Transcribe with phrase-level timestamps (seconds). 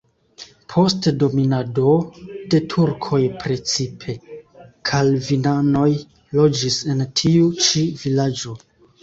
[0.73, 1.91] Post dominado
[2.53, 4.15] de turkoj precipe
[4.91, 5.87] kalvinanoj
[6.41, 8.59] loĝis en tiu ĉi vilaĝo.